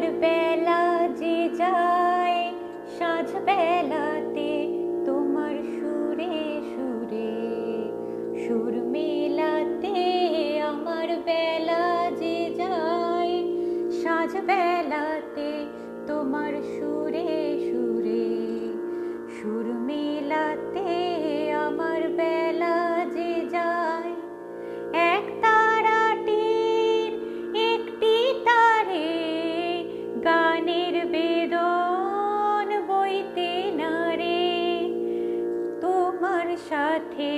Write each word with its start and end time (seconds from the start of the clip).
আমার 0.00 0.20
বেলা 0.24 0.82
যে 1.20 1.38
যায়, 1.60 2.40
সাঁঝ 2.96 3.30
বেলাতে 3.48 4.50
তোমার 5.06 5.56
সুরে 5.74 6.36
সুরে। 6.70 7.32
সুর 8.42 8.74
মেলাতে 8.94 9.96
আমার 10.70 11.08
বেলা 11.28 11.84
যে 12.20 12.38
যায়, 12.60 13.34
সাঁঝ 14.00 14.32
বেলাতে 14.48 15.50
তোমার 16.08 16.52
সুরে 16.74 17.30
সুরে। 17.68 18.26
সুর 19.36 19.66
সাথে 36.68 37.34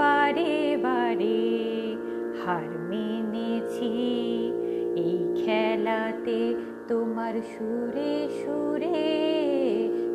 বারে 0.00 0.54
বারে 0.86 1.42
হার 2.40 2.70
মেনেছি। 2.90 3.92
এই 5.04 5.16
খেলাতে 5.42 6.40
তোমার 6.88 7.34
সুরে 7.52 8.14
সুরে, 8.40 9.12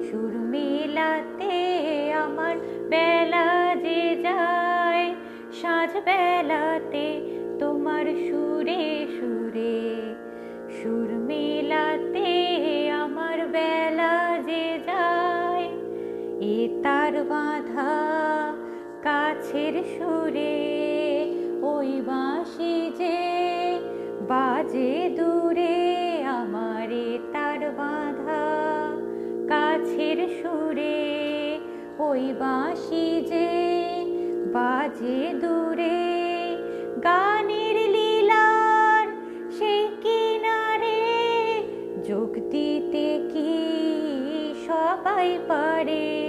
সুর 0.08 0.34
মেলাতে 0.54 1.56
আমার 2.26 2.56
বেলা 2.90 3.48
যে 3.84 4.04
যায় 4.26 5.06
সাঁঝ 5.60 5.92
বেলাতে 6.08 7.08
তোমার 7.60 8.06
সুরে 8.28 8.84
সুরে, 9.18 9.80
সুর 10.78 11.10
মেলাতে 11.30 12.30
আমার 13.04 13.40
বেলা 13.48 14.14
যে 14.48 14.66
যায়। 14.88 15.68
এ 16.54 16.58
তার 17.10 17.26
বাঁধা 17.30 17.94
কাছের 19.04 19.76
সুরে 19.94 20.58
ওই 21.64 21.92
বাঁশি 22.02 22.76
যে 23.00 23.22
বাজে 24.28 24.94
দূরে 25.18 25.78
আমারে 26.40 27.08
তার 27.34 27.62
বাঁধা 27.78 28.44
কাছের 29.50 30.20
সুরে 30.38 31.02
ওই 32.00 32.24
বাঁশি 32.40 33.08
যে 33.22 33.50
বাজে 34.54 35.22
দূরে 35.42 36.02
গানের 37.02 37.78
লীলার 37.96 39.06
সেই 39.58 39.84
কিনারে 40.02 41.02
যোগ 42.04 42.32
দিতে 42.52 43.08
কি 43.34 43.54
সবাই 44.68 45.30
পারে? 45.48 46.29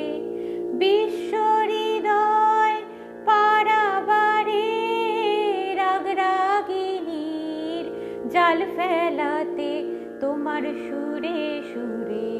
জাল 8.34 8.59
ফেলাতে 8.77 9.72
তোমার 10.20 10.64
সুরে 10.84 11.41
সুরে, 11.70 12.33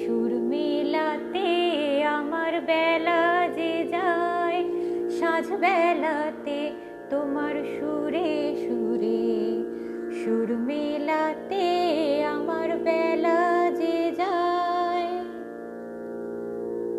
সুর 0.00 0.30
মেলাতে 0.50 1.48
আমার 2.18 2.52
বেলা 2.70 3.22
যে 3.56 3.74
যায়, 3.94 4.60
সাঁঝ 5.18 5.46
বেলাতে 5.64 6.60
তোমার 7.10 7.54
সুরে 7.74 8.30